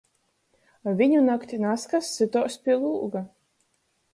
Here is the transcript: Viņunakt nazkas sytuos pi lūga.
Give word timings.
Viņunakt 1.01 1.53
nazkas 1.65 2.09
sytuos 2.15 2.59
pi 2.65 2.79
lūga. 2.87 3.23